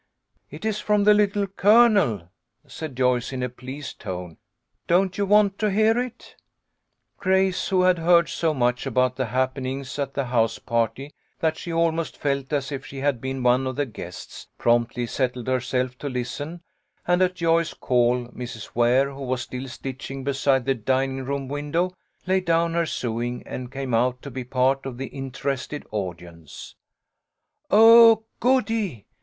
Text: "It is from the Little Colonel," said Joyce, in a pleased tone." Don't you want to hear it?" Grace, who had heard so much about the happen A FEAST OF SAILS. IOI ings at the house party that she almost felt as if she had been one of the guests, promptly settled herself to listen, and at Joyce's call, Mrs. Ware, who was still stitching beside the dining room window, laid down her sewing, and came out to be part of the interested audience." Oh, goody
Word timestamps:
"It 0.49 0.65
is 0.65 0.79
from 0.79 1.03
the 1.03 1.13
Little 1.13 1.45
Colonel," 1.45 2.31
said 2.65 2.97
Joyce, 2.97 3.31
in 3.31 3.43
a 3.43 3.49
pleased 3.49 3.99
tone." 3.99 4.37
Don't 4.87 5.15
you 5.15 5.27
want 5.27 5.59
to 5.59 5.69
hear 5.69 5.95
it?" 5.99 6.35
Grace, 7.19 7.67
who 7.67 7.83
had 7.83 7.99
heard 7.99 8.27
so 8.27 8.51
much 8.51 8.87
about 8.87 9.15
the 9.15 9.27
happen 9.27 9.67
A 9.67 9.75
FEAST 9.75 9.77
OF 9.77 9.85
SAILS. 9.85 9.93
IOI 9.93 9.99
ings 9.99 9.99
at 10.09 10.13
the 10.15 10.25
house 10.25 10.57
party 10.57 11.13
that 11.39 11.55
she 11.55 11.71
almost 11.71 12.17
felt 12.17 12.51
as 12.51 12.71
if 12.71 12.83
she 12.83 12.97
had 12.97 13.21
been 13.21 13.43
one 13.43 13.67
of 13.67 13.75
the 13.75 13.85
guests, 13.85 14.47
promptly 14.57 15.05
settled 15.05 15.45
herself 15.45 15.95
to 15.99 16.09
listen, 16.09 16.63
and 17.07 17.21
at 17.21 17.35
Joyce's 17.35 17.75
call, 17.75 18.25
Mrs. 18.29 18.73
Ware, 18.73 19.11
who 19.11 19.21
was 19.21 19.43
still 19.43 19.67
stitching 19.67 20.23
beside 20.23 20.65
the 20.65 20.73
dining 20.73 21.25
room 21.25 21.47
window, 21.47 21.95
laid 22.25 22.45
down 22.45 22.73
her 22.73 22.87
sewing, 22.87 23.43
and 23.45 23.71
came 23.71 23.93
out 23.93 24.23
to 24.23 24.31
be 24.31 24.43
part 24.43 24.87
of 24.87 24.97
the 24.97 25.09
interested 25.09 25.85
audience." 25.91 26.73
Oh, 27.69 28.23
goody 28.39 29.05